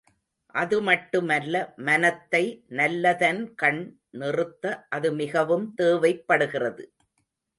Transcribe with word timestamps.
அது 0.55 0.77
மட்டுமல்ல 0.81 1.55
மனத்தை 1.79 2.41
நல்லதன்கண் 2.69 3.81
நிறுத்த 4.11 4.65
அது 4.89 5.11
மிகவும் 5.13 5.67
தேவைப்படுகிறது. 5.73 6.85